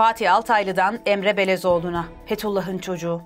[0.00, 3.22] Fatih Altaylı'dan Emre Belezoğlu'na, Fethullah'ın çocuğu.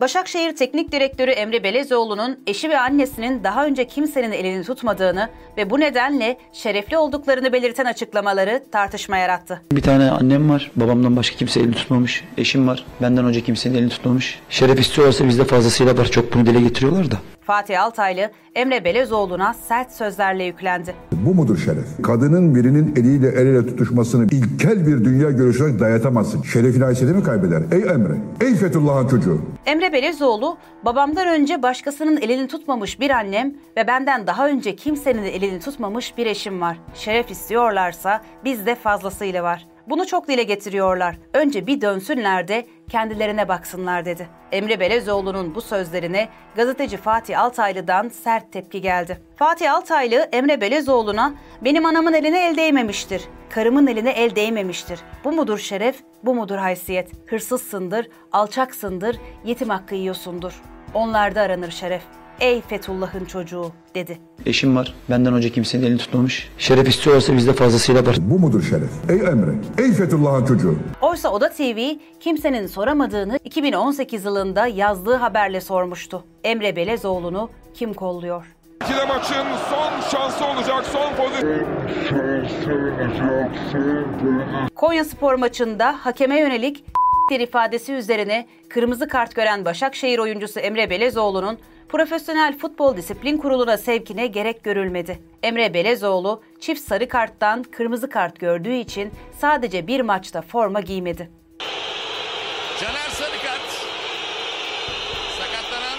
[0.00, 5.80] Başakşehir Teknik Direktörü Emre Belezoğlu'nun eşi ve annesinin daha önce kimsenin elini tutmadığını ve bu
[5.80, 9.62] nedenle şerefli olduklarını belirten açıklamaları tartışma yarattı.
[9.72, 10.70] Bir tane annem var.
[10.76, 12.24] Babamdan başka kimse elini tutmamış.
[12.36, 12.84] Eşim var.
[13.02, 14.40] Benden önce kimsenin elini tutmamış.
[14.50, 16.04] Şeref istiyorlarsa bizde fazlasıyla var.
[16.04, 17.16] Çok bunu dile getiriyorlar da.
[17.48, 20.94] Fatih Altaylı, Emre Belezoğlu'na sert sözlerle yüklendi.
[21.12, 22.02] Bu mudur şeref?
[22.02, 26.42] Kadının birinin eliyle el ele tutuşmasını ilkel bir dünya görüşüne dayatamazsın.
[26.42, 27.62] Şerefini haysiyeti mi kaybeder?
[27.72, 29.40] Ey Emre, ey Fethullah'ın çocuğu.
[29.66, 35.60] Emre Belezoğlu, babamdan önce başkasının elini tutmamış bir annem ve benden daha önce kimsenin elini
[35.60, 36.78] tutmamış bir eşim var.
[36.94, 39.66] Şeref istiyorlarsa bizde fazlasıyla var.
[39.90, 41.16] Bunu çok dile getiriyorlar.
[41.34, 44.28] Önce bir dönsünler de kendilerine baksınlar dedi.
[44.52, 49.18] Emre Belezoğlu'nun bu sözlerine gazeteci Fatih Altaylı'dan sert tepki geldi.
[49.36, 51.34] Fatih Altaylı Emre Belezoğlu'na
[51.64, 53.22] benim anamın eline el değmemiştir.
[53.50, 55.00] Karımın eline el değmemiştir.
[55.24, 57.10] Bu mudur şeref, bu mudur haysiyet?
[57.26, 60.62] Hırsızsındır, alçaksındır, yetim hakkı yiyorsundur.
[60.94, 62.02] Onlarda aranır şeref.
[62.40, 64.18] Ey Fethullah'ın çocuğu dedi.
[64.46, 64.94] Eşim var.
[65.10, 66.50] Benden önce kimsenin elini tutmamış.
[66.58, 68.16] Şeref istiyorlarsa bizde fazlasıyla var.
[68.20, 69.10] Bu mudur şeref?
[69.10, 70.78] Ey Emre, ey Fethullah'ın çocuğu.
[71.02, 71.78] Oysa Oda TV
[72.20, 76.24] kimsenin soramadığını 2018 yılında yazdığı haberle sormuştu.
[76.44, 78.46] Emre Belezoğlu'nu kim kolluyor?
[78.84, 80.86] İkili maçın son şansı olacak.
[80.86, 81.66] Son pozisyon.
[84.74, 86.84] Konya Spor maçında hakeme yönelik
[87.40, 94.64] ifadesi üzerine kırmızı kart gören Başakşehir oyuncusu Emre Belezoğlu'nun Profesyonel Futbol Disiplin Kurulu'na sevkine gerek
[94.64, 95.18] görülmedi.
[95.42, 101.30] Emre Belezoğlu çift sarı karttan kırmızı kart gördüğü için sadece bir maçta forma giymedi.
[102.80, 103.68] Caner Sarıkart.
[105.38, 105.98] Sakatlanan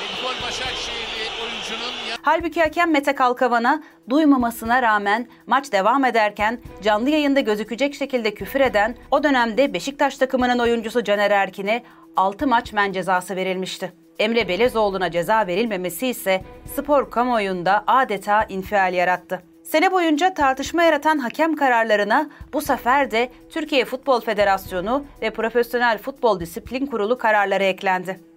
[0.00, 7.94] Medipol Başakşehirli oyuncunun Halbuki hakem Mete Kalkavan'a duymamasına rağmen maç devam ederken canlı yayında gözükecek
[7.94, 11.82] şekilde küfür eden o dönemde Beşiktaş takımının oyuncusu Caner Erkin'e
[12.16, 13.99] 6 maç men cezası verilmişti.
[14.20, 16.42] Emre Belezoğlu'na ceza verilmemesi ise
[16.76, 19.42] spor kamuoyunda adeta infial yarattı.
[19.62, 26.40] Sene boyunca tartışma yaratan hakem kararlarına bu sefer de Türkiye Futbol Federasyonu ve Profesyonel Futbol
[26.40, 28.29] Disiplin Kurulu kararları eklendi.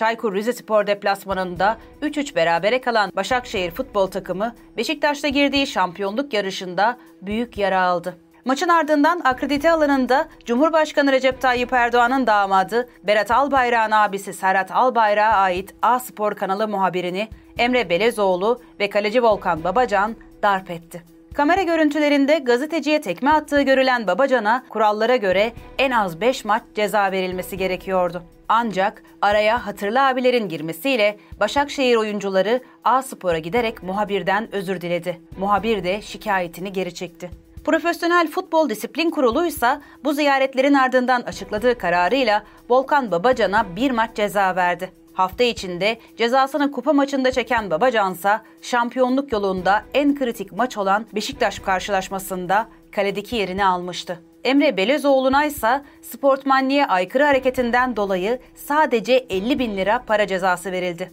[0.00, 7.80] Çaykur Rizespor deplasmanında 3-3 berabere kalan Başakşehir futbol takımı Beşiktaş'ta girdiği şampiyonluk yarışında büyük yara
[7.80, 8.16] aldı.
[8.44, 15.74] Maçın ardından akredite alanında Cumhurbaşkanı Recep Tayyip Erdoğan'ın damadı Berat Albayrak'ın abisi Serhat Albayrak'a ait
[15.82, 17.28] A Spor kanalı muhabirini
[17.58, 21.02] Emre Belezoğlu ve kaleci Volkan Babacan darp etti.
[21.34, 27.56] Kamera görüntülerinde gazeteciye tekme attığı görülen Babacan'a kurallara göre en az 5 maç ceza verilmesi
[27.56, 28.22] gerekiyordu.
[28.52, 35.20] Ancak araya hatırlı abilerin girmesiyle Başakşehir oyuncuları A Spor'a giderek muhabirden özür diledi.
[35.38, 37.30] Muhabir de şikayetini geri çekti.
[37.64, 44.56] Profesyonel Futbol Disiplin Kurulu ise bu ziyaretlerin ardından açıkladığı kararıyla Volkan Babacan'a bir maç ceza
[44.56, 44.92] verdi.
[45.12, 52.68] Hafta içinde cezasını kupa maçında çeken Babacansa şampiyonluk yolunda en kritik maç olan Beşiktaş karşılaşmasında
[52.92, 54.22] kaledeki yerini almıştı.
[54.44, 61.12] Emre Belezoğlu'na ise sportmanliğe aykırı hareketinden dolayı sadece 50 bin lira para cezası verildi.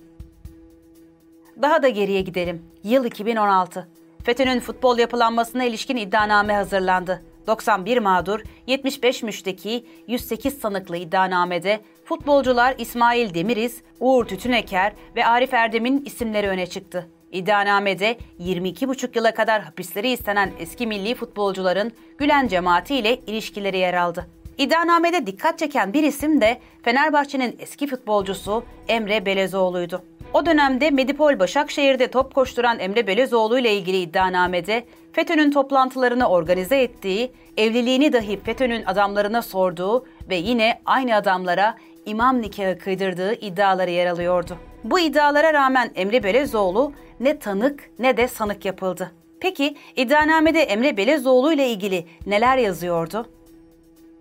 [1.62, 2.62] Daha da geriye gidelim.
[2.84, 3.88] Yıl 2016.
[4.24, 7.24] FETÖ'nün futbol yapılanmasına ilişkin iddianame hazırlandı.
[7.48, 16.06] 91 mağdur, 75 müşteki, 108 sanıklı iddianamede futbolcular İsmail Demiriz, Uğur Tütüneker ve Arif Erdem'in
[16.06, 17.10] isimleri öne çıktı.
[17.32, 24.28] İddianamede 22,5 yıla kadar hapisleri istenen eski milli futbolcuların Gülen cemaati ile ilişkileri yer aldı.
[24.58, 30.04] İddianamede dikkat çeken bir isim de Fenerbahçe'nin eski futbolcusu Emre Belezoğlu'ydu.
[30.34, 37.32] O dönemde Medipol Başakşehir'de top koşturan Emre Belezoğlu ile ilgili iddianamede FETÖ'nün toplantılarını organize ettiği,
[37.58, 44.58] evliliğini dahi FETÖ'nün adamlarına sorduğu ve yine aynı adamlara imam nikahı kıydırdığı iddiaları yer alıyordu.
[44.88, 49.12] Bu iddialara rağmen Emre Belezoğlu ne tanık ne de sanık yapıldı.
[49.40, 53.30] Peki iddianamede Emre Belezoğlu ile ilgili neler yazıyordu?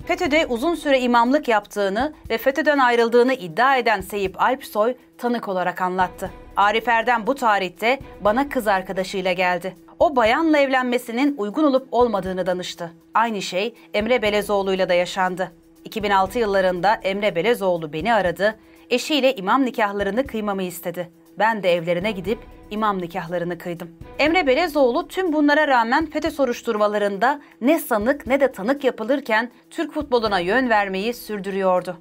[0.06, 6.30] FETÖ'de uzun süre imamlık yaptığını ve FETÖ'den ayrıldığını iddia eden Seyip Alpsoy tanık olarak anlattı.
[6.56, 9.76] Arif Erdem bu tarihte bana kız arkadaşıyla geldi.
[9.98, 12.92] O bayanla evlenmesinin uygun olup olmadığını danıştı.
[13.14, 15.52] Aynı şey Emre Belezoğlu'yla da yaşandı.
[15.84, 18.56] 2006 yıllarında Emre Belezoğlu beni aradı,
[18.90, 21.10] eşiyle imam nikahlarını kıymamı istedi.
[21.38, 22.38] Ben de evlerine gidip
[22.70, 23.90] imam nikahlarını kıydım.
[24.18, 30.38] Emre Belezoğlu tüm bunlara rağmen FETÖ soruşturmalarında ne sanık ne de tanık yapılırken Türk futboluna
[30.38, 31.96] yön vermeyi sürdürüyordu.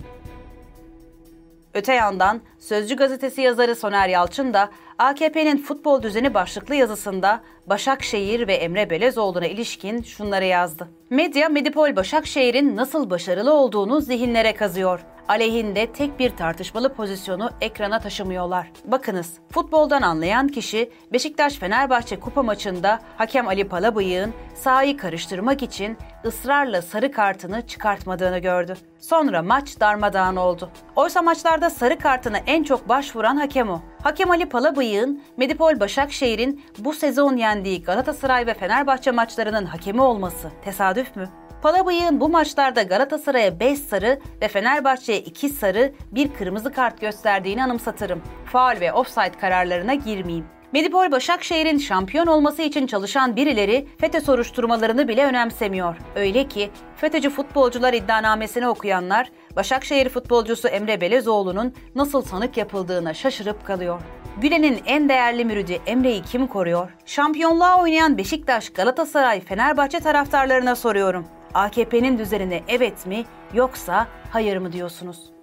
[1.74, 8.54] Öte yandan Sözcü gazetesi yazarı Soner Yalçın da AKP'nin futbol düzeni başlıklı yazısında Başakşehir ve
[8.54, 10.90] Emre Belezoğlu'na ilişkin şunları yazdı.
[11.10, 15.06] Medya Medipol Başakşehir'in nasıl başarılı olduğunu zihinlere kazıyor.
[15.28, 18.72] Aleyhinde tek bir tartışmalı pozisyonu ekrana taşımıyorlar.
[18.86, 27.12] Bakınız, futboldan anlayan kişi Beşiktaş-Fenerbahçe kupa maçında hakem Ali Palabıyık'ın sahayı karıştırmak için ısrarla sarı
[27.12, 28.74] kartını çıkartmadığını gördü.
[29.00, 30.70] Sonra maç darmadağın oldu.
[30.96, 33.82] Oysa maçlarda sarı kartına en çok başvuran hakem o.
[34.06, 41.16] Hakem Ali Palabıyık'ın Medipol Başakşehir'in bu sezon yendiği Galatasaray ve Fenerbahçe maçlarının hakemi olması tesadüf
[41.16, 41.30] mü?
[41.62, 48.22] Palabıyık'ın bu maçlarda Galatasaray'a 5 sarı ve Fenerbahçe'ye 2 sarı bir kırmızı kart gösterdiğini anımsatırım.
[48.46, 50.46] Faul ve offside kararlarına girmeyeyim.
[50.72, 55.98] Medipol Başakşehir'in şampiyon olması için çalışan birileri FETÖ soruşturmalarını bile önemsemiyor.
[56.16, 64.02] Öyle ki FETÖ'cü futbolcular iddianamesini okuyanlar Başakşehir futbolcusu Emre Belezoğlu'nun nasıl sanık yapıldığına şaşırıp kalıyor.
[64.42, 66.90] Gülen'in en değerli müridi Emre'yi kim koruyor?
[67.06, 71.28] Şampiyonluğa oynayan Beşiktaş, Galatasaray, Fenerbahçe taraftarlarına soruyorum.
[71.54, 75.35] AKP'nin düzenine evet mi yoksa hayır mı diyorsunuz?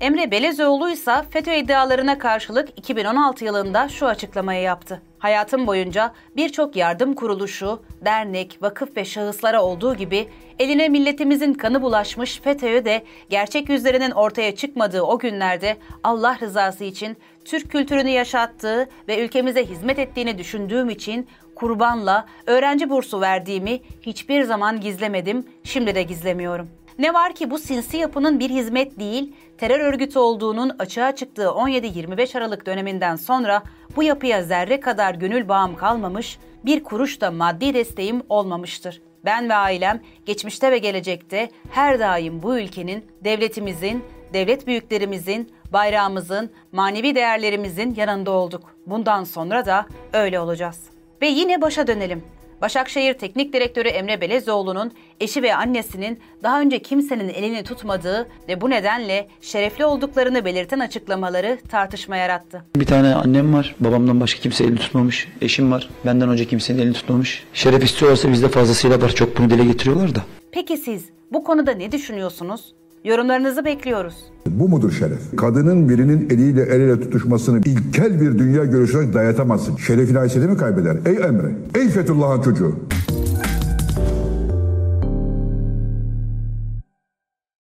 [0.00, 5.02] Emre Belezoğlu ise FETÖ iddialarına karşılık 2016 yılında şu açıklamayı yaptı.
[5.18, 12.40] Hayatım boyunca birçok yardım kuruluşu, dernek, vakıf ve şahıslara olduğu gibi eline milletimizin kanı bulaşmış
[12.40, 19.24] FETÖ'ye de gerçek yüzlerinin ortaya çıkmadığı o günlerde Allah rızası için Türk kültürünü yaşattığı ve
[19.24, 26.68] ülkemize hizmet ettiğini düşündüğüm için kurbanla öğrenci bursu verdiğimi hiçbir zaman gizlemedim, şimdi de gizlemiyorum.
[27.00, 32.38] Ne var ki bu sinsi yapının bir hizmet değil, terör örgütü olduğunun açığa çıktığı 17-25
[32.38, 33.62] Aralık döneminden sonra
[33.96, 39.02] bu yapıya zerre kadar gönül bağım kalmamış, bir kuruş da maddi desteğim olmamıştır.
[39.24, 47.14] Ben ve ailem geçmişte ve gelecekte her daim bu ülkenin, devletimizin, devlet büyüklerimizin, bayrağımızın, manevi
[47.14, 48.74] değerlerimizin yanında olduk.
[48.86, 50.80] Bundan sonra da öyle olacağız.
[51.22, 52.24] Ve yine başa dönelim.
[52.60, 58.70] Başakşehir Teknik Direktörü Emre Belezoğlu'nun eşi ve annesinin daha önce kimsenin elini tutmadığı ve bu
[58.70, 62.64] nedenle şerefli olduklarını belirten açıklamaları tartışma yarattı.
[62.76, 63.74] Bir tane annem var.
[63.80, 65.28] Babamdan başka kimse elini tutmamış.
[65.40, 65.90] Eşim var.
[66.06, 67.44] Benden önce kimsenin elini tutmamış.
[67.54, 69.08] Şeref istiyorsa bizde fazlasıyla var.
[69.08, 70.20] Çok bunu dile getiriyorlar da.
[70.52, 72.74] Peki siz bu konuda ne düşünüyorsunuz?
[73.04, 74.14] Yorumlarınızı bekliyoruz.
[74.46, 75.36] Bu mudur şeref?
[75.36, 79.76] Kadının birinin eliyle el ele tutuşmasını ilkel bir dünya görüşüne dayatamazsın.
[79.76, 80.96] Şerefini Ayşe'de mi kaybeder?
[81.06, 82.74] Ey Emre, ey Fethullah'ın çocuğu.